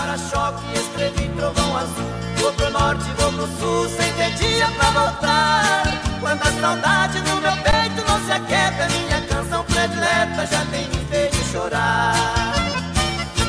para-choque, 0.00 0.62
escrevi 0.74 1.28
trovão 1.36 1.76
azul. 1.76 2.10
Vou 2.36 2.52
pro 2.52 2.70
norte, 2.70 3.04
vou 3.18 3.32
pro 3.32 3.46
sul, 3.58 3.88
sem 3.88 4.12
ter 4.14 4.32
dia 4.32 4.66
pra 4.68 4.90
voltar. 4.90 5.82
Quando 6.20 6.42
a 6.42 6.60
saudade 6.60 7.18
no 7.20 7.40
meu 7.40 7.56
peito 7.58 8.02
não 8.08 8.18
se 8.24 8.32
aquieta, 8.32 8.88
minha 8.88 9.20
canção 9.22 9.64
predileta 9.64 10.46
já 10.46 10.64
tem 10.66 10.88
me 10.88 11.04
feito 11.10 11.36
chorar. 11.52 12.14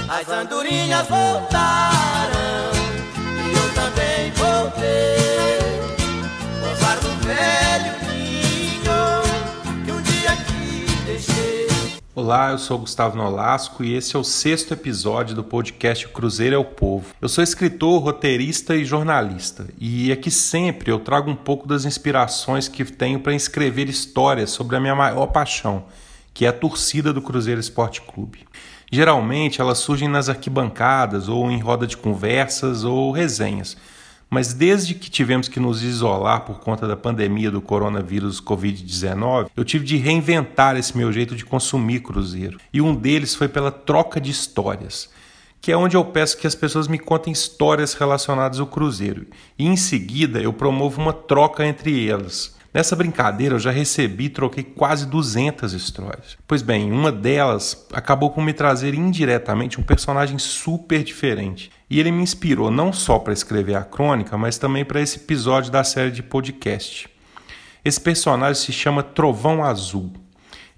As 0.10 0.28
andorinhas 0.28 1.08
voltaram 1.08 2.72
e 3.47 3.54
eu 3.54 3.74
também 3.74 4.31
voltei. 4.31 5.62
Gozar 6.62 6.97
do 6.99 7.12
velho 7.26 8.11
Olá, 12.24 12.51
eu 12.51 12.60
sou 12.60 12.78
Gustavo 12.78 13.17
Nolasco 13.17 13.83
e 13.83 13.96
esse 13.96 14.15
é 14.15 14.19
o 14.19 14.24
sexto 14.24 14.76
episódio 14.76 15.35
do 15.35 15.44
podcast 15.44 16.08
Cruzeiro 16.09 16.54
é 16.54 16.58
o 16.59 16.63
Povo. 16.63 17.16
Eu 17.20 17.27
sou 17.27 17.44
escritor, 17.44 18.00
roteirista 18.00 18.76
e 18.76 18.86
jornalista 18.86 19.66
e 19.80 20.12
aqui 20.12 20.30
sempre 20.30 20.91
eu 20.91 20.99
trago 20.99 21.32
um 21.32 21.36
pouco 21.36 21.68
das 21.68 21.84
inspirações 21.84 22.68
que 22.68 22.86
tenho 22.86 23.20
para 23.22 23.34
escrever 23.34 23.90
histórias 23.90 24.52
sobre 24.52 24.76
a 24.76 24.80
minha 24.80 24.94
maior 24.94 25.26
paixão, 25.26 25.86
que 26.32 26.46
é 26.46 26.49
a 26.49 26.54
torcida 26.54 27.12
do 27.12 27.23
Cruzeiro 27.23 27.60
Esporte 27.60 28.02
Clube. 28.02 28.46
Geralmente 28.91 29.60
elas 29.60 29.80
surgem 29.80 30.08
nas 30.08 30.30
arquibancadas 30.30 31.27
ou 31.27 31.49
em 31.49 31.60
roda 31.60 31.88
de 31.88 31.98
conversas 31.98 32.84
ou 32.84 33.12
resenhas. 33.12 33.76
Mas 34.34 34.53
desde 34.53 34.95
que 34.95 35.09
tivemos 35.09 35.49
que 35.49 35.59
nos 35.59 35.84
isolar 35.84 36.45
por 36.45 36.62
conta 36.62 36.88
da 36.88 36.95
pandemia 36.95 37.52
do 37.52 37.59
coronavírus 37.59 38.41
Covid-19, 38.41 39.49
eu 39.57 39.66
tive 39.66 39.84
de 39.84 39.98
reinventar 39.98 40.77
esse 40.77 40.95
meu 40.95 41.12
jeito 41.12 41.35
de 41.35 41.44
consumir 41.44 41.99
Cruzeiro. 41.99 42.57
E 42.71 42.81
um 42.81 42.95
deles 42.95 43.35
foi 43.35 43.49
pela 43.49 43.70
troca 43.70 44.21
de 44.21 44.31
histórias, 44.31 45.09
que 45.59 45.70
é 45.70 45.76
onde 45.76 45.98
eu 45.98 46.05
peço 46.05 46.38
que 46.38 46.48
as 46.48 46.55
pessoas 46.55 46.88
me 46.88 46.98
contem 46.98 47.34
histórias 47.34 47.94
relacionadas 47.94 48.62
ao 48.62 48.67
Cruzeiro. 48.67 49.27
E 49.60 49.68
em 49.68 49.76
seguida 49.76 50.40
eu 50.40 50.54
promovo 50.54 51.01
uma 51.01 51.12
troca 51.12 51.66
entre 51.66 52.07
elas. 52.07 52.55
Nessa 52.73 52.95
brincadeira 52.95 53.55
eu 53.55 53.60
já 53.60 53.70
recebi 53.70 54.26
e 54.26 54.29
troquei 54.29 54.63
quase 54.63 55.05
200 55.05 55.73
histórias. 55.73 56.38
Pois 56.48 56.62
bem, 56.62 56.90
uma 56.90 57.12
delas 57.12 57.85
acabou 57.91 58.29
por 58.29 58.41
me 58.41 58.54
trazer 58.54 58.93
indiretamente 58.93 59.77
um 59.77 59.84
personagem 59.84 60.40
super 60.40 61.04
diferente. 61.04 61.70
E 61.92 62.00
ele 62.00 62.10
me 62.10 62.24
inspirou 62.24 62.72
não 62.72 62.94
só 62.94 63.20
para 63.20 63.34
escrever 63.34 63.76
a 63.76 63.84
crônica, 63.84 64.38
mas 64.38 64.58
também 64.58 64.86
para 64.86 65.02
esse 65.02 65.17
episódio 65.17 65.70
da 65.70 65.84
série 65.84 66.09
de 66.09 66.23
podcast. 66.23 67.09
Esse 67.84 68.00
personagem 68.00 68.64
se 68.64 68.72
chama 68.72 69.03
Trovão 69.03 69.61
Azul. 69.61 70.09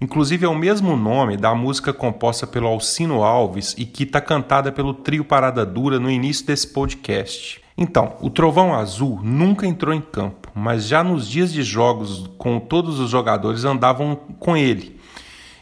Inclusive 0.00 0.44
é 0.44 0.48
o 0.48 0.56
mesmo 0.56 0.96
nome 0.96 1.36
da 1.36 1.54
música 1.54 1.92
composta 1.92 2.48
pelo 2.48 2.66
Alcino 2.66 3.22
Alves 3.22 3.76
e 3.78 3.84
que 3.84 4.02
está 4.02 4.20
cantada 4.20 4.72
pelo 4.72 4.92
trio 4.92 5.24
Parada 5.24 5.64
Dura 5.64 6.00
no 6.00 6.10
início 6.10 6.44
desse 6.44 6.66
podcast. 6.66 7.62
Então, 7.78 8.16
o 8.20 8.28
Trovão 8.28 8.74
Azul 8.74 9.20
nunca 9.22 9.68
entrou 9.68 9.94
em 9.94 10.00
campo, 10.00 10.50
mas 10.52 10.88
já 10.88 11.04
nos 11.04 11.28
dias 11.28 11.52
de 11.52 11.62
jogos 11.62 12.28
com 12.36 12.58
todos 12.58 12.98
os 12.98 13.08
jogadores 13.08 13.64
andavam 13.64 14.16
com 14.16 14.56
ele. 14.56 14.98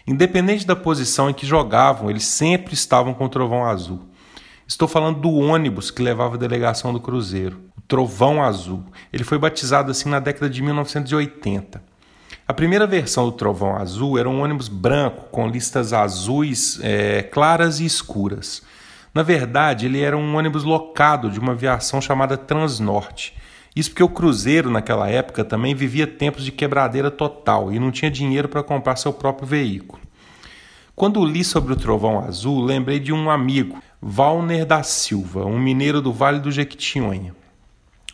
Independente 0.07 0.67
da 0.67 0.75
posição 0.75 1.29
em 1.29 1.35
que 1.35 1.45
jogavam, 1.45 2.09
eles 2.09 2.25
sempre 2.25 2.73
estavam 2.73 3.13
com 3.13 3.27
o 3.27 3.29
Trovão 3.29 3.67
Azul. 3.67 4.11
Estou 4.73 4.89
falando 4.89 5.21
do 5.21 5.31
ônibus 5.31 5.91
que 5.91 6.01
levava 6.01 6.35
a 6.35 6.39
delegação 6.39 6.95
do 6.95 6.99
Cruzeiro, 6.99 7.61
o 7.77 7.83
Trovão 7.83 8.43
Azul. 8.43 8.83
Ele 9.13 9.23
foi 9.23 9.37
batizado 9.37 9.91
assim 9.91 10.09
na 10.09 10.19
década 10.19 10.49
de 10.49 10.63
1980. 10.63 11.83
A 12.49 12.55
primeira 12.55 12.87
versão 12.87 13.27
do 13.27 13.33
Trovão 13.33 13.77
Azul 13.77 14.19
era 14.19 14.27
um 14.27 14.43
ônibus 14.43 14.69
branco 14.69 15.27
com 15.31 15.47
listas 15.47 15.93
azuis 15.93 16.81
é, 16.83 17.23
claras 17.23 17.81
e 17.81 17.85
escuras. 17.85 18.63
Na 19.13 19.23
verdade, 19.23 19.85
ele 19.85 20.01
era 20.01 20.17
um 20.17 20.35
ônibus 20.35 20.65
locado 20.65 21.31
de 21.31 21.39
uma 21.39 21.53
aviação 21.53 22.01
chamada 22.01 22.39
Transnorte. 22.39 23.37
Isso 23.77 23.91
porque 23.91 24.03
o 24.03 24.09
Cruzeiro, 24.09 24.71
naquela 24.71 25.07
época, 25.07 25.45
também 25.45 25.75
vivia 25.75 26.07
tempos 26.07 26.47
de 26.47 26.51
quebradeira 26.51 27.11
total 27.11 27.71
e 27.71 27.79
não 27.79 27.91
tinha 27.91 28.11
dinheiro 28.11 28.49
para 28.49 28.63
comprar 28.63 28.97
seu 28.97 29.13
próprio 29.13 29.47
veículo. 29.47 30.01
Quando 30.97 31.25
li 31.25 31.45
sobre 31.45 31.75
o 31.75 31.77
Trovão 31.77 32.21
Azul, 32.21 32.65
lembrei 32.65 32.99
de 32.99 33.13
um 33.13 33.31
amigo, 33.31 33.83
Valner 34.05 34.67
da 34.67 34.83
Silva, 34.83 35.47
um 35.47 35.57
mineiro 35.57 36.03
do 36.03 36.13
Vale 36.13 36.41
do 36.41 36.51
Jequitinhonha. 36.51 37.37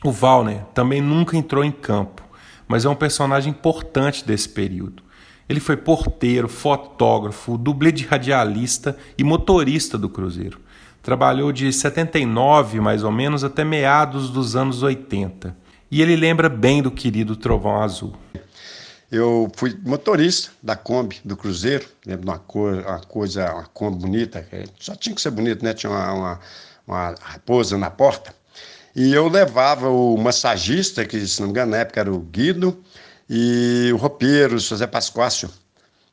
O 0.05 0.13
Valner 0.13 0.67
também 0.75 1.01
nunca 1.01 1.35
entrou 1.35 1.65
em 1.65 1.73
campo, 1.73 2.23
mas 2.69 2.85
é 2.85 2.91
um 2.91 2.95
personagem 2.95 3.53
importante 3.53 4.23
desse 4.23 4.51
período. 4.51 5.03
Ele 5.49 5.61
foi 5.61 5.79
porteiro, 5.79 6.47
fotógrafo, 6.47 7.57
dublê 7.57 7.91
de 7.91 8.05
radialista 8.05 8.99
e 9.17 9.25
motorista 9.25 9.97
do 9.97 10.11
Cruzeiro. 10.11 10.61
Trabalhou 11.03 11.51
de 11.53 11.73
79, 11.73 12.81
mais 12.81 13.03
ou 13.03 13.11
menos, 13.11 13.43
até 13.43 13.65
meados 13.65 14.29
dos 14.29 14.55
anos 14.55 14.83
80. 14.83 15.57
E 15.91 16.03
ele 16.03 16.17
lembra 16.17 16.51
bem 16.51 16.83
do 16.83 16.91
querido 16.91 17.35
Trovão 17.35 17.81
Azul. 17.81 18.13
Eu 19.11 19.51
fui 19.57 19.75
motorista 19.85 20.51
da 20.63 20.77
Kombi 20.77 21.19
do 21.25 21.37
Cruzeiro, 21.37 21.89
lembro 22.05 22.27
de 22.27 22.31
uma, 22.31 22.39
cor, 22.39 22.75
uma 22.75 23.01
coisa, 23.01 23.53
uma 23.55 23.65
Kombi 23.65 24.03
bonita, 24.03 24.47
só 24.79 24.95
tinha 24.95 25.15
que 25.15 25.21
ser 25.21 25.31
bonito, 25.31 25.65
né? 25.65 25.73
Tinha 25.73 25.91
uma, 25.91 26.13
uma, 26.13 26.41
uma 26.87 27.15
raposa 27.21 27.79
na 27.79 27.91
porta. 27.91 28.35
E 28.95 29.15
eu 29.15 29.29
levava 29.29 29.89
o 29.89 30.17
massagista, 30.19 31.07
que 31.07 31.27
se 31.27 31.41
não 31.41 31.49
me 31.49 31.53
engano 31.53 31.71
na 31.71 31.79
época 31.79 32.01
era 32.01 32.13
o 32.13 32.19
Guido, 32.19 32.83
e 33.31 33.91
o 33.93 33.97
roupeiro, 33.97 34.57
o 34.57 34.59
José 34.59 34.87
Pascoácio, 34.87 35.51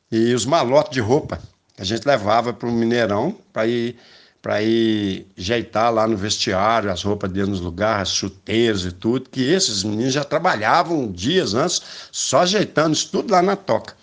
e 0.10 0.34
os 0.34 0.46
malotes 0.46 0.94
de 0.94 1.02
roupa. 1.02 1.40
A 1.78 1.84
gente 1.84 2.06
levava 2.06 2.54
para 2.54 2.70
o 2.70 2.72
Mineirão 2.72 3.38
para 3.52 3.68
ir 3.68 3.98
para 4.46 4.62
ir 4.62 5.26
ajeitar 5.36 5.92
lá 5.92 6.08
no 6.08 6.16
vestiário 6.16 6.92
as 6.92 7.02
roupas 7.02 7.32
dentro 7.32 7.50
dos 7.50 7.62
lugares, 7.62 8.10
chuteiros 8.10 8.86
e 8.86 8.92
tudo, 8.92 9.28
que 9.28 9.42
esses 9.42 9.84
meninos 9.84 10.14
já 10.14 10.24
trabalhavam 10.24 11.12
dias 11.12 11.56
antes, 11.56 11.82
só 12.12 12.42
ajeitando 12.42 12.94
isso 12.94 13.10
tudo 13.12 13.32
lá 13.32 13.42
na 13.42 13.56
toca. 13.56 13.96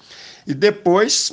E 0.45 0.53
depois, 0.53 1.33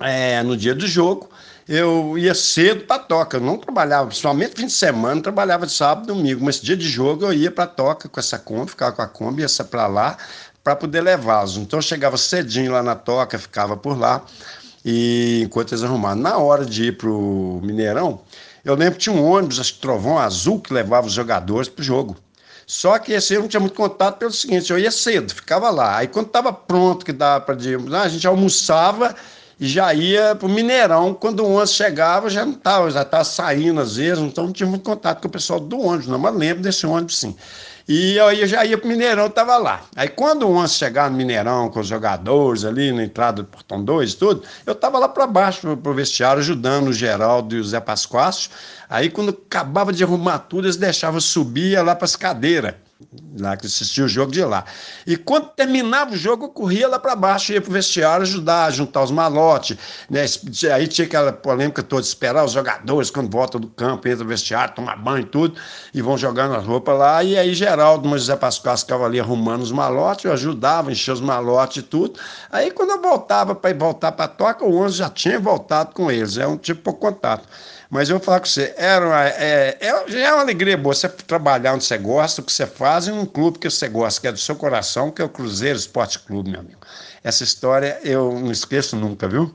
é, 0.00 0.42
no 0.42 0.56
dia 0.56 0.74
do 0.74 0.86
jogo, 0.86 1.28
eu 1.68 2.16
ia 2.16 2.34
cedo 2.34 2.86
para 2.86 2.96
a 2.96 3.04
toca, 3.04 3.36
eu 3.36 3.42
não 3.42 3.58
trabalhava, 3.58 4.06
principalmente 4.06 4.56
fim 4.56 4.68
de 4.68 4.72
semana, 4.72 5.20
trabalhava 5.20 5.66
de 5.66 5.72
sábado 5.72 6.04
e 6.04 6.06
domingo, 6.06 6.42
mas 6.42 6.62
dia 6.62 6.78
de 6.78 6.88
jogo 6.88 7.26
eu 7.26 7.32
ia 7.34 7.50
para 7.50 7.64
a 7.64 7.66
toca 7.66 8.08
com 8.08 8.18
essa 8.18 8.38
Kombi, 8.38 8.70
ficava 8.70 8.92
com 8.92 9.02
a 9.02 9.06
Kombi, 9.06 9.42
ia 9.42 9.64
para 9.66 9.86
lá, 9.86 10.16
para 10.62 10.74
poder 10.74 11.02
levá-los. 11.02 11.58
Então 11.58 11.78
eu 11.78 11.82
chegava 11.82 12.16
cedinho 12.16 12.72
lá 12.72 12.82
na 12.82 12.94
toca, 12.94 13.38
ficava 13.38 13.76
por 13.76 13.98
lá, 13.98 14.24
e 14.84 15.42
enquanto 15.44 15.72
eles 15.72 15.82
arrumavam. 15.82 16.22
Na 16.22 16.36
hora 16.38 16.64
de 16.64 16.86
ir 16.86 16.96
para 16.96 17.08
o 17.08 17.60
Mineirão, 17.62 18.20
eu 18.64 18.74
lembro 18.74 18.94
que 18.94 19.04
tinha 19.04 19.14
um 19.14 19.24
ônibus, 19.24 19.58
acho 19.58 19.74
que 19.74 19.80
Trovão 19.80 20.18
Azul, 20.18 20.60
que 20.60 20.72
levava 20.72 21.06
os 21.06 21.12
jogadores 21.12 21.68
para 21.68 21.82
o 21.82 21.84
jogo. 21.84 22.16
Só 22.66 22.98
que 22.98 23.12
esse 23.12 23.34
eu 23.34 23.42
não 23.42 23.48
tinha 23.48 23.60
muito 23.60 23.74
contato 23.74 24.18
pelo 24.18 24.32
seguinte, 24.32 24.70
eu 24.70 24.78
ia 24.78 24.90
cedo, 24.90 25.34
ficava 25.34 25.70
lá. 25.70 25.98
Aí 25.98 26.08
quando 26.08 26.26
estava 26.26 26.52
pronto, 26.52 27.04
que 27.04 27.12
dava 27.12 27.44
para 27.44 27.62
ir, 27.62 27.78
a 27.94 28.08
gente 28.08 28.26
almoçava 28.26 29.14
e 29.60 29.66
já 29.66 29.92
ia 29.92 30.34
para 30.34 30.46
o 30.46 30.50
Mineirão. 30.50 31.12
Quando 31.14 31.40
o 31.40 31.50
ônibus 31.50 31.72
chegava, 31.72 32.30
já 32.30 32.44
não 32.44 32.54
estava, 32.54 32.90
já 32.90 33.02
estava 33.02 33.24
saindo 33.24 33.80
às 33.80 33.96
vezes, 33.96 34.22
então 34.22 34.44
não 34.44 34.52
tinha 34.52 34.68
muito 34.68 34.82
contato 34.82 35.20
com 35.20 35.28
o 35.28 35.30
pessoal 35.30 35.60
do 35.60 35.78
ônibus, 35.78 36.06
não, 36.06 36.18
mas 36.18 36.34
lembro 36.34 36.62
desse 36.62 36.86
ônibus 36.86 37.18
sim. 37.18 37.36
E 37.86 38.18
aí 38.18 38.40
eu 38.40 38.46
já 38.46 38.64
ia 38.64 38.78
pro 38.78 38.88
Mineirão, 38.88 39.28
tava 39.28 39.58
lá. 39.58 39.82
Aí 39.94 40.08
quando 40.08 40.48
o 40.48 40.56
Onça 40.56 40.74
chegar 40.74 41.10
no 41.10 41.18
Mineirão 41.18 41.68
com 41.68 41.80
os 41.80 41.86
jogadores 41.86 42.64
ali 42.64 42.90
na 42.90 43.04
entrada 43.04 43.42
do 43.42 43.48
Portão 43.48 43.84
2 43.84 44.12
e 44.12 44.16
tudo, 44.16 44.42
eu 44.64 44.74
tava 44.74 44.98
lá 44.98 45.06
para 45.06 45.26
baixo 45.26 45.76
pro, 45.76 45.92
vestiário 45.92 46.40
ajudando 46.40 46.88
o 46.88 46.92
Geraldo 46.94 47.54
e 47.54 47.60
o 47.60 47.64
Zé 47.64 47.80
Pascoácio. 47.80 48.50
Aí 48.88 49.10
quando 49.10 49.30
acabava 49.30 49.92
de 49.92 50.02
arrumar 50.02 50.38
tudo, 50.38 50.64
eles 50.66 50.78
deixavam 50.78 51.20
subir 51.20 51.78
lá 51.82 51.94
para 51.94 52.06
as 52.06 52.16
cadeiras 52.16 52.74
lá 53.38 53.56
que 53.56 53.66
assistia 53.66 54.04
o 54.04 54.08
jogo 54.08 54.32
de 54.32 54.44
lá. 54.44 54.64
E 55.06 55.16
quando 55.16 55.48
terminava 55.50 56.12
o 56.12 56.16
jogo, 56.16 56.46
eu 56.46 56.48
corria 56.48 56.88
lá 56.88 56.98
para 56.98 57.16
baixo, 57.16 57.52
ia 57.52 57.60
para 57.60 57.70
o 57.70 57.72
vestiário 57.72 58.22
ajudar 58.22 58.70
juntar 58.70 59.02
os 59.02 59.10
malotes. 59.10 59.76
Né? 60.08 60.24
Aí 60.74 60.86
tinha 60.86 61.06
aquela 61.06 61.32
polêmica 61.32 61.82
toda, 61.82 62.02
esperar 62.02 62.44
os 62.44 62.52
jogadores 62.52 63.10
quando 63.10 63.30
voltam 63.30 63.60
do 63.60 63.68
campo, 63.68 64.08
entra 64.08 64.24
no 64.24 64.28
vestiário, 64.28 64.74
tomar 64.74 64.96
banho 64.96 65.22
e 65.22 65.26
tudo, 65.26 65.58
e 65.92 66.02
vão 66.02 66.16
jogando 66.16 66.54
as 66.54 66.64
roupas 66.64 66.98
lá. 66.98 67.22
E 67.22 67.36
aí 67.36 67.54
Geraldo, 67.54 68.08
mas 68.08 68.22
José 68.22 68.36
Pascoal 68.36 68.76
ficava 68.76 69.04
ali 69.06 69.20
arrumando 69.20 69.62
os 69.62 69.72
malotes, 69.72 70.24
eu 70.24 70.32
ajudava, 70.32 70.92
encher 70.92 71.12
os 71.12 71.20
malotes 71.20 71.78
e 71.78 71.82
tudo. 71.82 72.18
Aí 72.50 72.70
quando 72.70 72.90
eu 72.90 73.00
voltava 73.00 73.54
para 73.54 73.70
ir 73.70 73.78
voltar 73.78 74.12
para 74.12 74.28
toca, 74.28 74.64
o 74.64 74.76
11 74.78 74.98
já 74.98 75.10
tinha 75.10 75.38
voltado 75.38 75.94
com 75.94 76.10
eles, 76.10 76.36
é 76.36 76.46
um 76.46 76.56
tipo 76.56 76.82
por 76.82 76.94
contato. 76.94 77.48
Mas 77.90 78.08
eu 78.08 78.18
vou 78.18 78.24
falar 78.24 78.40
com 78.40 78.46
você, 78.46 78.74
era 78.76 79.06
uma, 79.06 79.24
é, 79.24 79.78
é, 79.80 80.20
é 80.20 80.32
uma 80.32 80.40
alegria 80.40 80.76
boa 80.76 80.94
você 80.94 81.08
trabalhar 81.08 81.74
onde 81.74 81.84
você 81.84 81.96
gosta, 81.96 82.40
o 82.40 82.44
que 82.44 82.52
você 82.52 82.66
faz, 82.66 82.93
em 82.98 83.12
um 83.12 83.26
clube 83.26 83.58
que 83.58 83.68
você 83.68 83.88
gosta, 83.88 84.20
que 84.20 84.28
é 84.28 84.32
do 84.32 84.38
seu 84.38 84.56
coração, 84.56 85.10
que 85.10 85.20
é 85.20 85.24
o 85.24 85.28
Cruzeiro 85.28 85.78
Esporte 85.78 86.18
Clube, 86.18 86.50
meu 86.50 86.60
amigo. 86.60 86.80
Essa 87.22 87.44
história 87.44 87.98
eu 88.02 88.38
não 88.38 88.50
esqueço 88.50 88.96
nunca, 88.96 89.28
viu? 89.28 89.54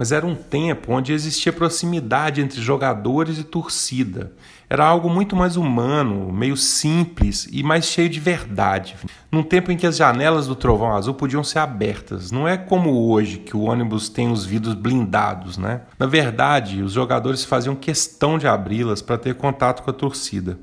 mas 0.00 0.12
era 0.12 0.26
um 0.26 0.34
tempo 0.34 0.94
onde 0.94 1.12
existia 1.12 1.52
proximidade 1.52 2.40
entre 2.40 2.58
jogadores 2.58 3.38
e 3.38 3.44
torcida. 3.44 4.32
Era 4.66 4.82
algo 4.82 5.10
muito 5.10 5.36
mais 5.36 5.58
humano, 5.58 6.32
meio 6.32 6.56
simples 6.56 7.46
e 7.52 7.62
mais 7.62 7.84
cheio 7.84 8.08
de 8.08 8.18
verdade. 8.18 8.96
Num 9.30 9.42
tempo 9.42 9.70
em 9.70 9.76
que 9.76 9.86
as 9.86 9.98
janelas 9.98 10.46
do 10.46 10.56
Trovão 10.56 10.96
Azul 10.96 11.12
podiam 11.12 11.44
ser 11.44 11.58
abertas. 11.58 12.30
Não 12.30 12.48
é 12.48 12.56
como 12.56 13.10
hoje, 13.10 13.40
que 13.40 13.54
o 13.54 13.64
ônibus 13.64 14.08
tem 14.08 14.32
os 14.32 14.42
vidros 14.42 14.72
blindados, 14.72 15.58
né? 15.58 15.82
Na 15.98 16.06
verdade, 16.06 16.82
os 16.82 16.92
jogadores 16.92 17.44
faziam 17.44 17.76
questão 17.76 18.38
de 18.38 18.46
abri-las 18.46 19.02
para 19.02 19.18
ter 19.18 19.34
contato 19.34 19.82
com 19.82 19.90
a 19.90 19.92
torcida. 19.92 20.58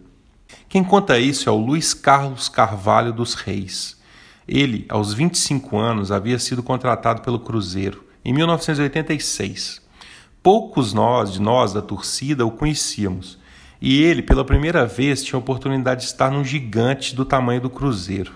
Quem 0.70 0.84
conta 0.84 1.20
isso 1.20 1.50
é 1.50 1.52
o 1.52 1.58
Luiz 1.58 1.94
Carlos 1.94 2.50
Carvalho 2.50 3.14
dos 3.14 3.34
Reis. 3.34 3.98
Ele, 4.48 4.86
aos 4.90 5.14
25 5.14 5.78
anos, 5.78 6.12
havia 6.12 6.40
sido 6.40 6.64
contratado 6.64 7.22
pelo 7.22 7.40
Cruzeiro 7.40 8.04
em 8.24 8.34
1986. 8.34 9.82
Poucos 10.44 10.94
nós, 10.94 11.34
de 11.34 11.42
nós 11.42 11.74
da 11.74 11.82
torcida, 11.82 12.46
o 12.46 12.52
conhecíamos 12.52 13.38
e 13.82 14.02
ele, 14.02 14.24
pela 14.24 14.44
primeira 14.44 14.86
vez, 14.86 15.24
tinha 15.24 15.38
a 15.38 15.40
oportunidade 15.40 16.02
de 16.02 16.08
estar 16.08 16.32
num 16.32 16.44
gigante 16.44 17.16
do 17.16 17.24
tamanho 17.24 17.62
do 17.62 17.70
Cruzeiro. 17.70 18.34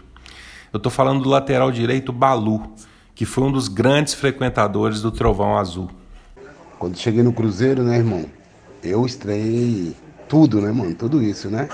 Eu 0.71 0.77
estou 0.77 0.91
falando 0.91 1.23
do 1.23 1.29
lateral 1.29 1.71
direito 1.71 2.13
Balu, 2.13 2.73
que 3.15 3.25
foi 3.25 3.43
um 3.43 3.51
dos 3.51 3.67
grandes 3.67 4.13
frequentadores 4.13 5.01
do 5.01 5.11
Trovão 5.11 5.57
Azul. 5.57 5.89
Quando 6.77 6.97
cheguei 6.97 7.23
no 7.23 7.33
Cruzeiro, 7.33 7.83
né, 7.83 7.97
irmão? 7.97 8.25
Eu 8.83 9.05
estreiei 9.05 9.95
tudo, 10.29 10.61
né, 10.61 10.71
mano? 10.71 10.93
Tudo 10.95 11.21
isso, 11.21 11.49
né? 11.49 11.67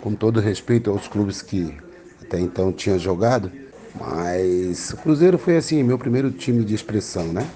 Com 0.00 0.14
todo 0.14 0.40
respeito 0.40 0.90
aos 0.90 1.06
clubes 1.06 1.42
que 1.42 1.76
até 2.22 2.40
então 2.40 2.72
tinha 2.72 2.98
jogado, 2.98 3.50
mas 3.94 4.92
o 4.92 4.96
Cruzeiro 4.96 5.36
foi 5.36 5.56
assim, 5.56 5.82
meu 5.82 5.98
primeiro 5.98 6.30
time 6.30 6.64
de 6.64 6.74
expressão, 6.74 7.24
né? 7.32 7.46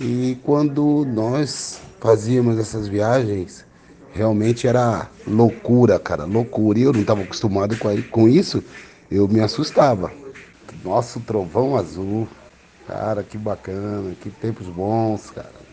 E 0.00 0.38
quando 0.44 1.04
nós 1.04 1.80
fazíamos 2.00 2.58
essas 2.58 2.86
viagens, 2.86 3.64
realmente 4.14 4.66
era 4.66 5.08
loucura, 5.26 5.98
cara, 5.98 6.24
loucura. 6.24 6.78
E 6.78 6.82
eu 6.82 6.92
não 6.92 7.00
estava 7.00 7.22
acostumado 7.22 7.76
com 8.10 8.28
isso, 8.28 8.62
eu 9.10 9.26
me 9.28 9.40
assustava. 9.40 10.12
Nosso 10.84 11.20
trovão 11.20 11.76
azul, 11.76 12.28
cara, 12.86 13.22
que 13.22 13.36
bacana, 13.36 14.14
que 14.22 14.30
tempos 14.30 14.68
bons, 14.68 15.30
cara. 15.30 15.66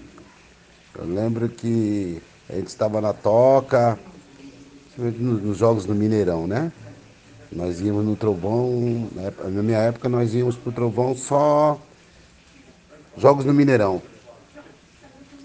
Eu 0.98 1.06
lembro 1.06 1.48
que 1.50 2.22
a 2.50 2.56
gente 2.56 2.68
estava 2.68 3.00
na 3.00 3.14
toca, 3.14 3.98
nos 4.98 5.58
jogos 5.58 5.86
do 5.86 5.96
Mineirão, 5.96 6.48
né? 6.48 6.72
Nós 7.52 7.80
íamos 7.82 8.06
no 8.06 8.16
Trovão, 8.16 9.10
na 9.44 9.62
minha 9.62 9.78
época 9.80 10.10
nós 10.10 10.34
íamos 10.34 10.56
pro 10.56 10.72
Trovão 10.72 11.16
só 11.16 11.80
jogos 13.18 13.46
no 13.46 13.54
Mineirão. 13.54 14.02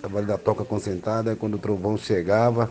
Ali 0.02 0.26
da 0.26 0.38
toca 0.38 0.64
concentrada, 0.64 1.36
quando 1.36 1.54
o 1.54 1.58
Trovão 1.58 1.96
chegava, 1.98 2.70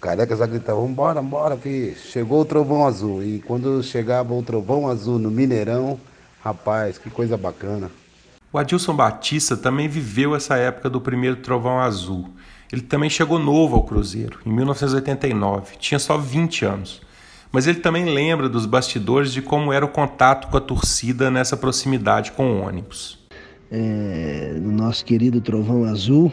Careca 0.00 0.34
já 0.34 0.46
gritava, 0.46 0.80
vambora, 0.80 1.20
vambora, 1.20 1.56
que 1.58 1.94
chegou 1.94 2.40
o 2.40 2.44
trovão 2.44 2.86
azul. 2.86 3.22
E 3.22 3.40
quando 3.40 3.82
chegava 3.82 4.32
o 4.32 4.42
trovão 4.42 4.88
azul 4.88 5.18
no 5.18 5.30
Mineirão, 5.30 6.00
rapaz, 6.42 6.96
que 6.96 7.10
coisa 7.10 7.36
bacana. 7.36 7.90
O 8.50 8.56
Adilson 8.56 8.96
Batista 8.96 9.58
também 9.58 9.88
viveu 9.88 10.34
essa 10.34 10.56
época 10.56 10.88
do 10.88 11.02
primeiro 11.02 11.36
trovão 11.36 11.78
azul. 11.78 12.30
Ele 12.72 12.82
também 12.82 13.10
chegou 13.10 13.38
novo 13.38 13.76
ao 13.76 13.82
Cruzeiro, 13.82 14.38
em 14.46 14.52
1989, 14.52 15.76
tinha 15.78 15.98
só 15.98 16.16
20 16.16 16.64
anos. 16.64 17.00
Mas 17.52 17.66
ele 17.66 17.80
também 17.80 18.04
lembra 18.04 18.48
dos 18.48 18.64
bastidores 18.64 19.32
de 19.32 19.42
como 19.42 19.72
era 19.72 19.84
o 19.84 19.88
contato 19.88 20.48
com 20.48 20.56
a 20.56 20.60
torcida 20.60 21.30
nessa 21.30 21.56
proximidade 21.56 22.30
com 22.32 22.52
o 22.52 22.60
ônibus. 22.64 23.18
É, 23.72 24.56
no 24.60 24.70
nosso 24.70 25.04
querido 25.04 25.40
Trovão 25.40 25.84
Azul, 25.84 26.32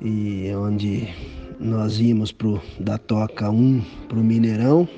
e 0.00 0.50
onde 0.54 1.08
nós 1.58 1.98
íamos 1.98 2.30
pro, 2.30 2.60
da 2.78 2.98
Toca 2.98 3.50
1 3.50 3.82
para 4.08 4.18
o 4.18 4.24
Mineirão, 4.24 4.88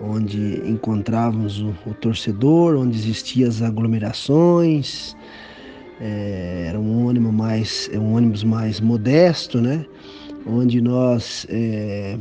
onde 0.00 0.60
encontrávamos 0.68 1.60
o, 1.60 1.74
o, 1.86 1.94
torcedor, 1.94 2.76
onde 2.76 2.96
existiam 2.96 3.48
as 3.48 3.62
aglomerações. 3.62 5.16
É, 6.04 6.64
era 6.66 6.80
um 6.80 7.06
ônibus 7.06 7.32
mais, 7.32 7.90
é 7.92 7.98
um 7.98 8.16
ônibus 8.16 8.42
mais 8.42 8.80
modesto, 8.80 9.60
né? 9.60 9.86
Onde 10.44 10.80
nós 10.80 11.46
é, 11.48 12.18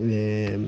é, 0.00 0.58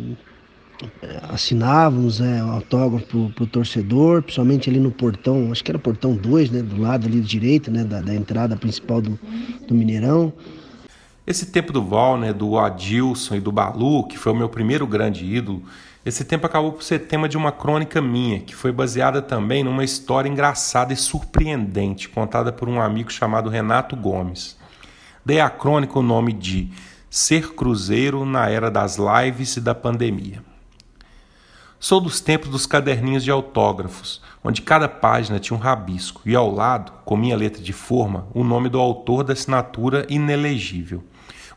assinávamos 1.30 2.20
é, 2.20 2.42
o 2.42 2.48
autógrafo 2.48 3.30
para 3.36 3.44
o 3.44 3.46
torcedor, 3.46 4.20
principalmente 4.20 4.68
ali 4.68 4.80
no 4.80 4.90
portão, 4.90 5.52
acho 5.52 5.62
que 5.62 5.70
era 5.70 5.78
portão 5.78 6.16
2, 6.16 6.50
né? 6.50 6.60
Do 6.60 6.80
lado 6.80 7.06
ali 7.06 7.20
direito, 7.20 7.70
né? 7.70 7.84
Da, 7.84 8.00
da 8.00 8.12
entrada 8.12 8.56
principal 8.56 9.00
do, 9.00 9.16
do 9.68 9.72
Mineirão. 9.72 10.32
Esse 11.24 11.46
tempo 11.46 11.72
do 11.72 11.84
Val, 11.84 12.18
né, 12.18 12.32
do 12.32 12.58
Adilson 12.58 13.36
e 13.36 13.40
do 13.40 13.50
Balu, 13.52 14.06
que 14.08 14.18
foi 14.18 14.32
o 14.32 14.36
meu 14.36 14.48
primeiro 14.48 14.86
grande 14.86 15.24
ídolo, 15.24 15.62
esse 16.06 16.25
tempo 16.25 16.47
acabou 16.47 16.70
por 16.70 16.85
ser 16.85 17.00
tema 17.00 17.29
de 17.29 17.37
uma 17.37 17.50
crônica 17.50 18.00
minha, 18.00 18.38
que 18.38 18.55
foi 18.55 18.70
baseada 18.70 19.20
também 19.20 19.64
numa 19.64 19.82
história 19.82 20.29
engraçada 20.29 20.93
e 20.93 20.97
surpreendente, 20.97 22.08
contada 22.08 22.53
por 22.53 22.69
um 22.69 22.81
amigo 22.81 23.11
chamado 23.11 23.50
Renato 23.50 23.97
Gomes. 23.97 24.56
Dei 25.25 25.41
à 25.41 25.50
crônica 25.50 25.99
o 25.99 26.05
nome 26.05 26.32
de 26.32 26.70
Ser 27.11 27.55
Cruzeiro 27.55 28.25
na 28.25 28.49
Era 28.49 28.70
das 28.70 28.99
Lives 28.99 29.56
e 29.56 29.61
da 29.61 29.75
Pandemia. 29.75 30.44
Sou 31.81 32.00
dos 32.00 32.20
tempos 32.20 32.50
dos 32.50 32.67
caderninhos 32.67 33.25
de 33.25 33.32
autógrafos, 33.32 34.23
onde 34.44 34.62
cada 34.62 34.88
página 34.88 35.41
tinha 35.41 35.56
um 35.56 35.61
rabisco 35.61 36.23
e 36.25 36.37
ao 36.37 36.49
lado, 36.49 36.93
com 37.05 37.17
minha 37.17 37.37
letra 37.37 37.61
de 37.61 37.73
forma, 37.73 38.29
o 38.32 38.44
nome 38.44 38.69
do 38.69 38.79
autor 38.79 39.25
da 39.25 39.32
assinatura 39.32 40.06
inelegível. 40.09 41.02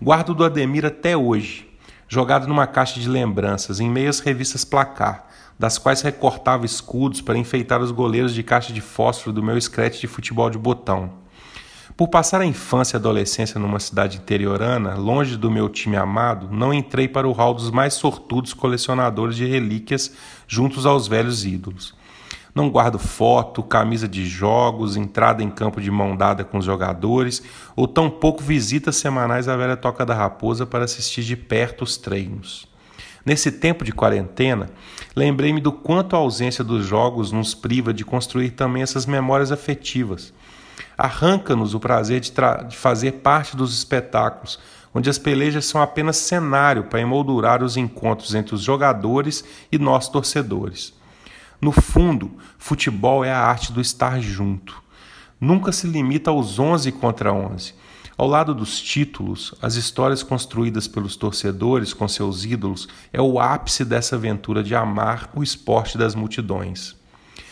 Guardo 0.02 0.34
do 0.34 0.44
Ademir 0.44 0.88
até 0.88 1.16
hoje, 1.16 1.69
jogado 2.10 2.48
numa 2.48 2.66
caixa 2.66 3.00
de 3.00 3.08
lembranças 3.08 3.80
em 3.80 3.90
meio 3.90 4.10
às 4.10 4.20
revistas 4.20 4.66
placar, 4.66 5.28
das 5.58 5.78
quais 5.78 6.02
recortava 6.02 6.66
escudos 6.66 7.22
para 7.22 7.38
enfeitar 7.38 7.80
os 7.82 7.92
goleiros 7.92 8.34
de 8.34 8.42
caixa 8.42 8.74
de 8.74 8.82
fósforo 8.82 9.32
do 9.32 9.44
meu 9.44 9.58
escrete 9.58 10.02
de 10.02 10.08
futebol 10.08 10.50
de 10.50 10.58
botão. 10.58 11.12
Por 11.96 12.08
passar 12.08 12.42
a 12.42 12.46
infância 12.46 12.96
e 12.96 12.98
adolescência 12.98 13.60
numa 13.60 13.80
cidade 13.80 14.18
interiorana, 14.18 14.96
longe 14.96 15.36
do 15.36 15.52
meu 15.52 15.70
time 15.70 15.98
amado, 15.98 16.50
não 16.50 16.74
entrei 16.74 17.08
para 17.08 17.28
o 17.28 17.34
hall 17.34 17.54
dos 17.54 17.70
mais 17.70 17.94
sortudos 17.94 18.54
colecionadores 18.54 19.36
de 19.36 19.46
relíquias 19.46 20.14
juntos 20.48 20.86
aos 20.86 21.08
velhos 21.08 21.46
ídolos. 21.46 21.94
Não 22.60 22.70
guardo 22.70 23.00
foto, 23.00 23.64
camisa 23.64 24.06
de 24.06 24.26
jogos, 24.26 24.98
entrada 24.98 25.42
em 25.42 25.50
campo 25.50 25.80
de 25.80 25.90
mão 25.90 26.14
dada 26.14 26.44
com 26.44 26.58
os 26.58 26.66
jogadores, 26.66 27.42
ou 27.74 27.88
tampouco 27.88 28.44
visitas 28.44 28.98
semanais 28.98 29.48
à 29.48 29.56
velha 29.56 29.78
Toca 29.78 30.06
da 30.06 30.14
Raposa 30.14 30.66
para 30.66 30.84
assistir 30.84 31.24
de 31.24 31.38
perto 31.38 31.86
os 31.86 31.96
treinos. 31.96 32.68
Nesse 33.26 33.50
tempo 33.50 33.86
de 33.86 33.94
quarentena, 33.94 34.70
lembrei-me 35.16 35.62
do 35.62 35.72
quanto 35.72 36.18
a 36.18 36.20
ausência 36.20 36.62
dos 36.62 36.86
jogos 36.86 37.32
nos 37.32 37.56
priva 37.56 37.94
de 37.94 38.04
construir 38.04 38.50
também 38.50 38.84
essas 38.84 39.06
memórias 39.06 39.54
afetivas. 39.54 40.34
Arranca-nos 40.98 41.74
o 41.74 41.80
prazer 41.80 42.20
de, 42.20 42.34
de 42.68 42.76
fazer 42.76 43.14
parte 43.14 43.56
dos 43.56 43.74
espetáculos, 43.74 44.60
onde 44.94 45.10
as 45.10 45.18
pelejas 45.18 45.64
são 45.64 45.82
apenas 45.82 46.18
cenário 46.18 46.84
para 46.84 47.00
emoldurar 47.00 47.64
os 47.64 47.78
encontros 47.78 48.36
entre 48.36 48.54
os 48.54 48.62
jogadores 48.62 49.46
e 49.72 49.80
nós 49.80 50.10
torcedores. 50.10 50.99
No 51.62 51.74
fundo, 51.74 52.32
futebol 52.58 53.26
é 53.26 53.34
a 53.34 53.42
arte 53.42 53.74
do 53.74 53.82
estar 53.82 54.22
junto. 54.22 54.82
Nunca 55.42 55.74
se 55.74 55.88
limita 55.88 56.32
aos 56.32 56.58
11 56.58 56.90
contra 56.94 57.34
11. 57.34 57.74
Ao 58.18 58.26
lado 58.26 58.56
dos 58.56 58.82
títulos, 58.82 59.54
as 59.62 59.76
histórias 59.76 60.24
construídas 60.24 60.88
pelos 60.88 61.18
torcedores 61.18 61.94
com 61.94 62.08
seus 62.08 62.46
ídolos 62.46 62.88
é 63.12 63.22
o 63.22 63.42
ápice 63.42 63.84
dessa 63.84 64.16
aventura 64.16 64.64
de 64.64 64.74
amar 64.74 65.30
o 65.36 65.44
esporte 65.44 65.98
das 65.98 66.16
multidões. 66.16 66.96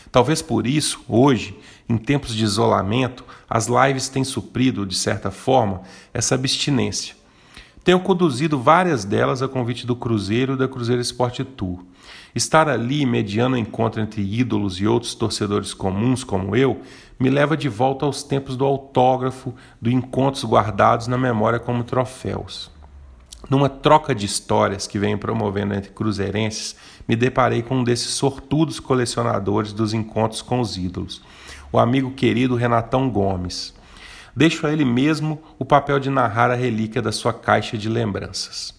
Talvez 0.10 0.42
por 0.42 0.66
isso, 0.66 1.02
hoje, 1.06 1.58
em 1.90 1.98
tempos 1.98 2.34
de 2.34 2.46
isolamento, 2.46 3.26
as 3.50 3.68
lives 3.68 4.08
têm 4.08 4.24
suprido, 4.24 4.86
de 4.86 4.96
certa 4.96 5.32
forma, 5.32 5.82
essa 6.14 6.36
abstinência. 6.36 7.17
Tenho 7.88 8.02
conduzido 8.02 8.60
várias 8.60 9.06
delas 9.06 9.42
a 9.42 9.48
convite 9.48 9.88
do 9.88 9.96
Cruzeiro 9.96 10.56
e 10.56 10.58
da 10.58 10.68
Cruzeiro 10.68 11.02
Esporte 11.02 11.46
Tour. 11.46 11.86
Estar 12.36 12.68
ali, 12.68 13.06
mediando 13.06 13.56
o 13.56 13.58
encontro 13.58 14.02
entre 14.02 14.22
ídolos 14.22 14.82
e 14.82 14.86
outros 14.86 15.16
torcedores 15.16 15.74
comuns 15.74 16.22
como 16.22 16.54
eu, 16.54 16.82
me 17.18 17.30
leva 17.30 17.56
de 17.56 17.70
volta 17.70 18.06
aos 18.06 18.24
tempos 18.24 18.58
do 18.58 18.66
autógrafo, 18.66 19.56
do 19.82 19.90
encontros 19.90 20.44
guardados 20.44 21.08
na 21.08 21.18
memória 21.18 21.62
como 21.62 21.82
troféus. 21.86 22.70
Numa 23.50 23.70
troca 23.70 24.14
de 24.14 24.26
histórias 24.26 24.86
que 24.86 25.00
venho 25.00 25.18
promovendo 25.18 25.74
entre 25.74 25.92
cruzeirenses, 25.92 26.76
me 27.08 27.16
deparei 27.16 27.62
com 27.62 27.78
um 27.78 27.84
desses 27.86 28.12
sortudos 28.16 28.82
colecionadores 28.82 29.72
dos 29.72 29.94
encontros 29.94 30.42
com 30.42 30.60
os 30.60 30.76
ídolos, 30.76 31.22
o 31.72 31.80
amigo 31.80 32.12
querido 32.12 32.54
Renatão 32.54 33.10
Gomes. 33.10 33.74
Deixo 34.38 34.68
a 34.68 34.72
ele 34.72 34.86
mesmo 34.86 35.42
o 35.58 35.66
papel 35.66 35.98
de 36.00 36.12
narrar 36.12 36.52
a 36.52 36.54
relíquia 36.54 37.02
da 37.02 37.12
sua 37.12 37.34
caixa 37.34 37.76
de 37.76 37.90
lembranças. 37.90 38.72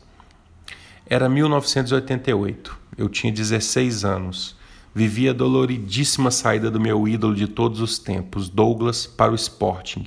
Era 1.05 1.29
1988. 1.29 2.79
Eu 2.97 3.09
tinha 3.09 3.33
16 3.33 4.05
anos. 4.05 4.57
vivi 4.95 5.29
a 5.29 5.33
doloridíssima 5.33 6.31
saída 6.31 6.71
do 6.71 6.79
meu 6.79 7.09
ídolo 7.09 7.35
de 7.35 7.49
todos 7.49 7.81
os 7.81 7.99
tempos, 7.99 8.49
Douglas, 8.49 9.05
para 9.05 9.33
o 9.33 9.35
Sporting. 9.35 10.07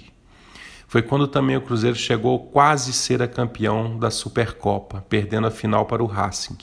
Foi 0.88 1.02
quando 1.02 1.28
também 1.28 1.58
o 1.58 1.62
Cruzeiro 1.62 1.98
chegou 1.98 2.40
quase 2.40 2.94
ser 2.94 3.22
a 3.22 3.28
campeão 3.28 4.00
da 4.00 4.10
Supercopa, 4.10 5.06
perdendo 5.10 5.48
a 5.48 5.52
final 5.52 5.86
para 5.86 6.02
o 6.02 6.08
Racing. 6.08 6.58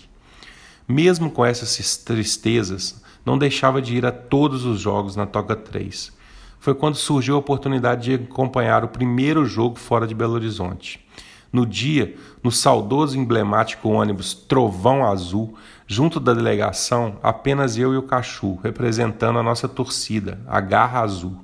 Mesmo 0.88 1.30
com 1.30 1.44
essas 1.44 1.98
tristezas, 1.98 3.02
não 3.22 3.36
deixava 3.36 3.82
de 3.82 3.96
ir 3.96 4.06
a 4.06 4.12
todos 4.12 4.64
os 4.64 4.80
jogos 4.80 5.14
na 5.14 5.26
Toca 5.26 5.54
3. 5.54 6.16
Foi 6.60 6.74
quando 6.74 6.96
surgiu 6.96 7.36
a 7.36 7.38
oportunidade 7.38 8.16
de 8.16 8.24
acompanhar 8.24 8.84
o 8.84 8.88
primeiro 8.88 9.44
jogo 9.44 9.78
fora 9.78 10.06
de 10.06 10.14
Belo 10.14 10.34
Horizonte. 10.34 11.04
No 11.52 11.64
dia, 11.64 12.14
no 12.42 12.52
saudoso 12.52 13.16
e 13.16 13.20
emblemático 13.20 13.88
ônibus 13.88 14.34
Trovão 14.34 15.04
Azul, 15.04 15.54
junto 15.86 16.20
da 16.20 16.34
delegação, 16.34 17.16
apenas 17.22 17.78
eu 17.78 17.94
e 17.94 17.96
o 17.96 18.02
Cachu, 18.02 18.58
representando 18.62 19.38
a 19.38 19.42
nossa 19.42 19.66
torcida, 19.66 20.38
a 20.46 20.60
Garra 20.60 21.00
Azul. 21.00 21.38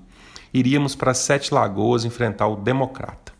Iríamos 0.53 0.95
para 0.95 1.15
Sete 1.15 1.55
Lagoas 1.55 2.05
enfrentar 2.05 2.49
o 2.49 2.57
Democrata. 2.57 3.33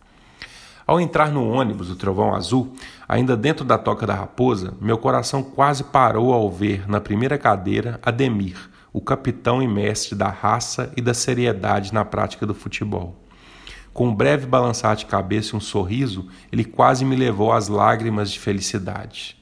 Ao 0.87 1.01
entrar 1.01 1.31
no 1.31 1.49
ônibus 1.49 1.89
do 1.89 1.97
Trovão 1.97 2.35
Azul, 2.35 2.73
ainda 3.09 3.37
dentro 3.37 3.65
da 3.65 3.77
Toca 3.77 4.07
da 4.07 4.15
Raposa, 4.15 4.75
meu 4.81 4.97
coração 4.97 5.43
quase 5.43 5.85
parou 5.85 6.33
ao 6.33 6.51
ver, 6.51 6.89
na 6.89 7.01
primeira 7.01 7.37
cadeira, 7.37 8.01
Ademir, 8.03 8.57
o 8.95 9.01
capitão 9.01 9.61
e 9.61 9.67
mestre 9.67 10.15
da 10.15 10.29
raça 10.29 10.93
e 10.97 11.03
da 11.03 11.13
seriedade 11.13 11.93
na 11.93 12.05
prática 12.05 12.47
do 12.47 12.55
futebol. 12.55 13.21
Com 13.93 14.07
um 14.07 14.15
breve 14.15 14.47
balançar 14.47 14.95
de 14.95 15.05
cabeça 15.05 15.53
e 15.53 15.57
um 15.57 15.61
sorriso, 15.61 16.29
ele 16.53 16.65
quase 16.65 17.05
me 17.05 17.17
levou 17.17 17.53
às 17.53 17.67
lágrimas 17.67 18.31
de 18.31 18.39
felicidade. 18.39 19.37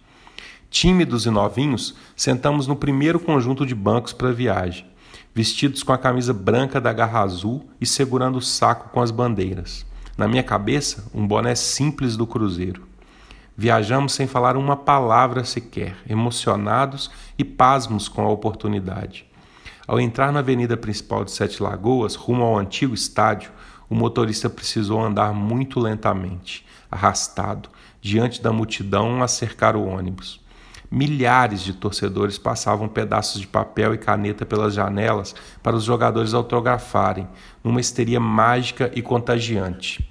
Tímidos 0.70 1.26
e 1.26 1.30
novinhos, 1.30 1.94
sentamos 2.16 2.66
no 2.66 2.74
primeiro 2.74 3.20
conjunto 3.20 3.66
de 3.66 3.74
bancos 3.74 4.14
para 4.14 4.30
a 4.30 4.32
viagem, 4.32 4.86
vestidos 5.34 5.82
com 5.82 5.92
a 5.92 5.98
camisa 5.98 6.32
branca 6.32 6.80
da 6.80 6.92
garra 6.92 7.20
azul 7.20 7.68
e 7.78 7.84
segurando 7.84 8.38
o 8.38 8.42
saco 8.42 8.88
com 8.88 9.02
as 9.02 9.10
bandeiras. 9.10 9.84
Na 10.16 10.26
minha 10.26 10.42
cabeça, 10.42 11.10
um 11.14 11.26
boné 11.26 11.54
simples 11.54 12.16
do 12.16 12.26
Cruzeiro. 12.26 12.88
Viajamos 13.54 14.14
sem 14.14 14.26
falar 14.26 14.56
uma 14.56 14.78
palavra 14.78 15.44
sequer, 15.44 15.94
emocionados 16.08 17.10
e 17.36 17.44
pasmos 17.44 18.08
com 18.08 18.22
a 18.22 18.30
oportunidade. 18.30 19.30
Ao 19.86 19.98
entrar 19.98 20.32
na 20.32 20.38
avenida 20.38 20.76
principal 20.76 21.24
de 21.24 21.32
Sete 21.32 21.60
Lagoas, 21.60 22.14
rumo 22.14 22.44
ao 22.44 22.56
antigo 22.56 22.94
estádio, 22.94 23.50
o 23.90 23.94
motorista 23.94 24.48
precisou 24.48 25.02
andar 25.02 25.34
muito 25.34 25.80
lentamente, 25.80 26.64
arrastado, 26.90 27.68
diante 28.00 28.40
da 28.40 28.52
multidão 28.52 29.22
a 29.22 29.28
cercar 29.28 29.74
o 29.74 29.84
ônibus. 29.84 30.40
Milhares 30.88 31.62
de 31.62 31.72
torcedores 31.72 32.38
passavam 32.38 32.86
pedaços 32.86 33.40
de 33.40 33.46
papel 33.46 33.92
e 33.92 33.98
caneta 33.98 34.46
pelas 34.46 34.72
janelas 34.72 35.34
para 35.62 35.74
os 35.74 35.82
jogadores 35.82 36.32
autografarem, 36.32 37.26
numa 37.64 37.80
histeria 37.80 38.20
mágica 38.20 38.90
e 38.94 39.02
contagiante. 39.02 40.08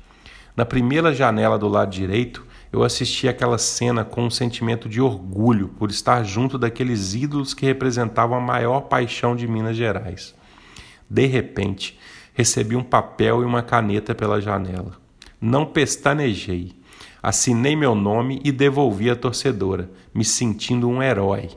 Na 0.56 0.66
primeira 0.66 1.14
janela 1.14 1.58
do 1.58 1.70
lado 1.70 1.92
direito, 1.92 2.46
eu 2.72 2.84
assisti 2.84 3.28
aquela 3.28 3.58
cena 3.58 4.06
com 4.06 4.24
um 4.24 4.30
sentimento 4.30 4.88
de 4.88 5.02
orgulho 5.02 5.70
por 5.78 5.90
estar 5.90 6.24
junto 6.24 6.58
daqueles 6.58 7.14
ídolos 7.14 7.54
que 7.54 7.66
representavam 7.66 8.38
a 8.38 8.42
maior 8.42 8.82
paixão 8.82 9.36
de 9.36 9.46
Minas 9.48 9.76
Gerais. 9.76 10.34
De 11.10 11.26
repente, 11.26 12.00
recebi 12.34 12.76
um 12.76 12.84
papel 12.84 13.42
e 13.42 13.46
uma 13.46 13.62
caneta 13.62 14.16
pela 14.16 14.40
janela. 14.40 14.94
Não 15.40 15.66
pestanejei. 15.66 16.72
Assinei 17.22 17.76
meu 17.76 17.94
nome 17.94 18.42
e 18.44 18.52
devolvi 18.52 19.10
a 19.10 19.16
torcedora, 19.16 19.92
me 20.14 20.24
sentindo 20.24 20.90
um 20.90 21.04
herói. 21.04 21.50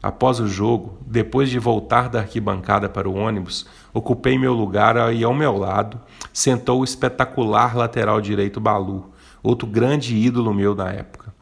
Após 0.00 0.38
o 0.38 0.46
jogo, 0.46 0.98
depois 1.04 1.50
de 1.50 1.58
voltar 1.58 2.08
da 2.08 2.20
arquibancada 2.20 2.88
para 2.88 3.08
o 3.08 3.16
ônibus, 3.16 3.66
ocupei 3.92 4.38
meu 4.38 4.54
lugar 4.54 5.12
e 5.12 5.24
ao 5.24 5.34
meu 5.34 5.58
lado 5.58 6.00
sentou 6.32 6.80
o 6.80 6.84
espetacular 6.84 7.76
lateral 7.76 8.20
direito 8.20 8.60
Balu, 8.60 9.12
outro 9.42 9.66
grande 9.66 10.16
ídolo 10.16 10.52
meu 10.54 10.74
na 10.74 10.90
época. 10.90 11.34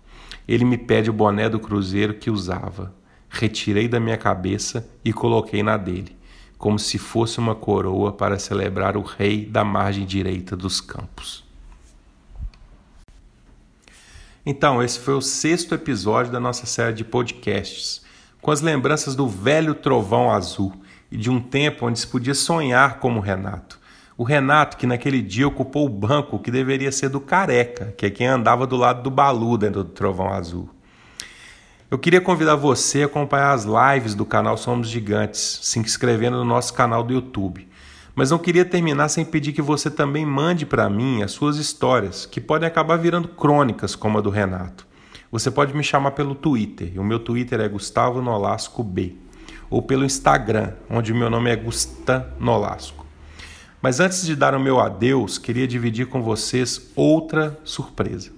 Ele 0.47 0.65
me 0.65 0.79
pede 0.79 1.11
o 1.11 1.13
boné 1.13 1.49
do 1.49 1.59
Cruzeiro 1.59 2.15
que 2.15 2.31
usava. 2.31 2.95
Retirei 3.29 3.89
da 3.89 3.99
minha 3.99 4.17
cabeça 4.17 4.89
e 5.05 5.13
coloquei 5.13 5.63
na 5.63 5.77
dele 5.77 6.17
como 6.59 6.79
se 6.79 6.99
fosse 6.99 7.39
uma 7.39 7.55
coroa 7.55 8.13
para 8.13 8.39
celebrar 8.39 8.97
o 8.97 9.03
rei 9.03 9.45
da 9.45 9.65
margem 9.65 10.07
direita 10.07 10.57
dos 10.57 10.81
campos. 10.81 11.45
Então, 14.45 14.83
esse 14.83 14.99
foi 15.01 15.15
o 15.15 15.21
sexto 15.21 15.75
episódio 15.75 16.31
da 16.33 16.39
nossa 16.39 16.67
série 16.67 16.95
de 16.95 17.05
podcasts, 17.05 18.03
com 18.41 18.51
as 18.51 18.61
lembranças 18.61 19.17
do 19.17 19.29
velho 19.29 19.75
trovão 19.75 20.31
azul 20.31 20.73
e 21.11 21.17
de 21.17 21.29
um 21.29 21.41
tempo 21.41 21.87
onde 21.87 21.99
se 21.99 22.07
podia 22.07 22.35
sonhar 22.35 23.01
como 23.01 23.21
Renato. 23.21 23.79
O 24.19 24.25
Renato 24.25 24.79
que 24.79 24.87
naquele 24.87 25.21
dia 25.21 25.47
ocupou 25.47 25.85
o 25.85 25.91
banco 25.91 26.39
que 26.39 26.51
deveria 26.51 26.91
ser 26.91 27.11
do 27.11 27.21
Careca, 27.21 27.93
que 27.99 28.07
é 28.07 28.11
quem 28.11 28.27
andava 28.27 28.67
do 28.67 28.75
lado 28.75 29.03
do 29.03 29.11
Balu 29.11 29.59
dentro 29.59 29.85
do 29.85 29.91
trovão 29.91 30.33
azul. 30.33 30.71
Eu 31.91 31.99
queria 31.99 32.21
convidar 32.21 32.57
você 32.57 33.03
a 33.03 33.07
acompanhar 33.07 33.53
as 33.53 33.65
lives 33.67 34.15
do 34.15 34.25
canal 34.25 34.57
Somos 34.57 34.89
Gigantes, 34.89 35.61
se 35.63 35.79
inscrevendo 35.79 36.39
no 36.39 36.45
nosso 36.47 36.73
canal 36.73 37.05
do 37.05 37.13
YouTube. 37.13 37.69
Mas 38.15 38.31
não 38.31 38.39
queria 38.39 38.65
terminar 38.65 39.11
sem 39.11 39.23
pedir 39.23 39.53
que 39.53 39.61
você 39.61 39.91
também 39.91 40.25
mande 40.25 40.65
para 40.65 40.89
mim 40.89 41.23
as 41.23 41.33
suas 41.33 41.59
histórias, 41.59 42.25
que 42.25 42.41
podem 42.41 42.67
acabar 42.67 42.97
virando 42.97 43.29
crônicas 43.29 43.95
como 43.95 44.17
a 44.17 44.23
do 44.23 44.31
Renato. 44.31 44.87
Você 45.31 45.51
pode 45.51 45.77
me 45.77 45.85
chamar 45.85 46.13
pelo 46.13 46.35
Twitter, 46.35 46.99
o 46.99 47.05
meu 47.05 47.19
Twitter 47.19 47.61
é 47.61 47.69
Gustavo 47.69 48.23
Nolasco 48.23 48.83
B, 48.83 49.15
ou 49.69 49.83
pelo 49.83 50.07
Instagram, 50.07 50.73
onde 50.89 51.13
o 51.13 51.17
meu 51.17 51.29
nome 51.29 51.51
é 51.51 51.57
Gusta 51.57 52.35
Nolasco. 52.41 53.06
Mas 53.81 54.01
antes 54.01 54.25
de 54.25 54.35
dar 54.35 54.55
o 54.55 54.61
meu 54.61 54.81
adeus, 54.81 55.39
queria 55.39 55.67
dividir 55.67 56.07
com 56.07 56.23
vocês 56.23 56.91
outra 56.95 57.59
surpresa 57.63 58.37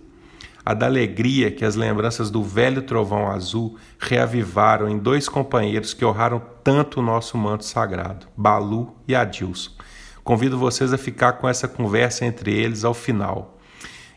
a 0.68 0.74
da 0.74 0.84
alegria 0.84 1.50
que 1.50 1.64
as 1.64 1.76
lembranças 1.76 2.30
do 2.30 2.42
velho 2.42 2.82
trovão 2.82 3.30
azul 3.30 3.78
reavivaram 3.98 4.86
em 4.86 4.98
dois 4.98 5.26
companheiros 5.26 5.94
que 5.94 6.04
honraram 6.04 6.42
tanto 6.62 7.00
o 7.00 7.02
nosso 7.02 7.38
manto 7.38 7.64
sagrado, 7.64 8.26
Balu 8.36 8.94
e 9.08 9.14
Adilson. 9.14 9.70
Convido 10.22 10.58
vocês 10.58 10.92
a 10.92 10.98
ficar 10.98 11.32
com 11.32 11.48
essa 11.48 11.66
conversa 11.66 12.26
entre 12.26 12.52
eles 12.52 12.84
ao 12.84 12.92
final. 12.92 13.56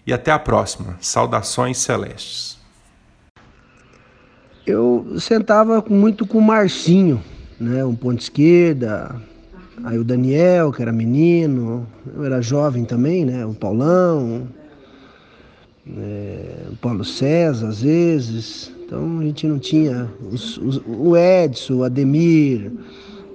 E 0.05 0.11
até 0.11 0.29
a 0.29 0.37
próxima. 0.37 0.97
Saudações 0.99 1.77
celestes. 1.77 2.57
Eu 4.67 5.15
sentava 5.19 5.81
muito 5.87 6.27
com 6.27 6.39
o 6.39 6.41
Marcinho, 6.41 7.23
né, 7.57 7.85
um 7.85 7.95
ponto 7.95 8.19
esquerda, 8.19 9.21
aí 9.83 9.97
o 9.97 10.03
Daniel, 10.03 10.71
que 10.71 10.81
era 10.81 10.91
menino, 10.91 11.87
eu 12.15 12.23
era 12.23 12.41
jovem 12.41 12.85
também, 12.85 13.25
né, 13.25 13.45
o 13.45 13.53
Paulão, 13.53 14.47
é, 15.97 16.67
o 16.71 16.75
Paulo 16.77 17.03
César, 17.03 17.67
às 17.67 17.81
vezes. 17.81 18.71
Então 18.85 19.19
a 19.19 19.23
gente 19.23 19.47
não 19.47 19.57
tinha 19.57 20.09
os, 20.31 20.57
os, 20.57 20.81
o 20.85 21.15
Edson, 21.15 21.75
o 21.75 21.83
Ademir, 21.83 22.71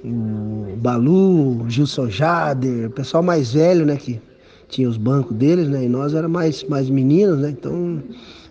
o 0.05 0.77
Balu, 0.77 1.63
o 1.63 1.71
Gilson 1.71 2.09
Jader, 2.09 2.89
o 2.89 2.91
pessoal 2.91 3.23
mais 3.23 3.53
velho, 3.53 3.85
né, 3.85 3.97
que 3.97 4.21
tinha 4.69 4.89
os 4.89 4.97
bancos 4.97 5.37
deles, 5.37 5.69
né, 5.69 5.85
e 5.85 5.89
nós 5.89 6.15
era 6.15 6.29
mais, 6.29 6.63
mais 6.65 6.91
meninos, 6.91 7.39
né, 7.39 7.51
então 7.51 8.03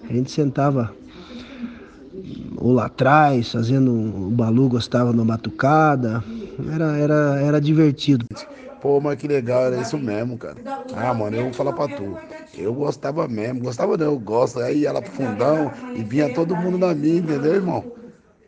a 0.10 0.14
gente 0.14 0.32
sentava 0.32 0.92
ou 2.58 2.74
lá 2.74 2.86
atrás, 2.86 3.52
fazendo, 3.52 3.92
o 3.92 4.32
Balu 4.32 4.68
gostava 4.70 5.12
de 5.12 5.18
uma 5.18 5.26
batucada, 5.26 6.24
era, 6.72 6.98
era, 6.98 7.40
era 7.42 7.62
divertido. 7.62 8.26
Pô, 8.80 9.00
mas 9.02 9.18
que 9.18 9.28
legal, 9.28 9.66
era 9.66 9.80
isso 9.80 9.98
mesmo, 10.00 10.38
cara. 10.38 10.62
Ah, 10.92 11.14
mano, 11.14 11.36
eu 11.36 11.44
vou 11.46 11.54
falar 11.54 11.74
pra 11.74 11.88
tu. 11.90 12.20
Eu 12.54 12.74
gostava 12.74 13.28
mesmo, 13.28 13.62
gostava 13.62 13.98
não, 13.98 14.06
eu 14.08 14.20
gosto. 14.20 14.60
Aí 14.60 14.80
ia 14.82 14.92
lá 14.92 15.02
pro 15.02 15.12
fundão 15.12 15.72
e 15.94 16.04
vinha 16.04 16.30
todo 16.30 16.56
mundo 16.58 16.78
na 16.78 16.94
minha, 16.96 17.18
entendeu, 17.20 17.54
irmão? 17.56 17.90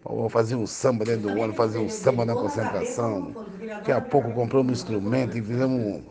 Pô, 0.01 0.29
fazia 0.29 0.57
um 0.57 0.67
samba 0.67 1.05
dentro 1.05 1.23
do 1.23 1.41
ano, 1.41 1.53
fazia 1.53 1.81
um 1.81 1.89
samba 1.89 2.25
na 2.25 2.37
concentração. 2.37 3.37
Daqui 3.77 3.91
a 3.91 4.01
pouco 4.01 4.33
compramos 4.33 4.69
um 4.71 4.73
instrumento 4.73 5.37
e 5.37 5.43
fizemos 5.43 5.79
um, 5.79 6.05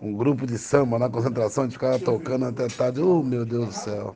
um 0.00 0.14
grupo 0.16 0.46
de 0.46 0.58
samba 0.58 0.98
na 0.98 1.10
concentração, 1.10 1.64
a 1.64 1.66
gente 1.66 1.74
ficava 1.74 1.98
tocando 2.00 2.46
até 2.46 2.68
tarde. 2.70 3.00
Oh, 3.00 3.22
meu 3.22 3.44
Deus 3.46 3.66
do 3.68 3.72
céu. 3.74 4.14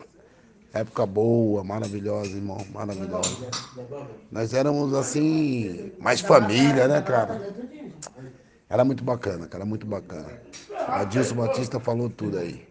Época 0.72 1.06
boa, 1.06 1.64
maravilhosa, 1.64 2.36
irmão, 2.36 2.64
maravilhosa. 2.72 3.50
Nós 4.30 4.52
éramos 4.52 4.92
assim, 4.94 5.92
mais 5.98 6.20
família, 6.20 6.86
né, 6.86 7.00
cara? 7.00 7.40
Era 8.68 8.84
muito 8.84 9.02
bacana, 9.02 9.46
cara, 9.46 9.64
muito 9.64 9.86
bacana. 9.86 10.30
Adilson 10.86 11.36
Batista 11.36 11.80
falou 11.80 12.10
tudo 12.10 12.38
aí. 12.38 12.67